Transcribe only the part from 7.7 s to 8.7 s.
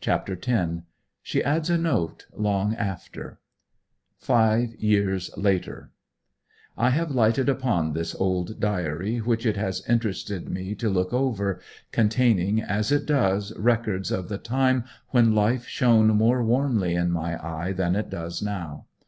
this old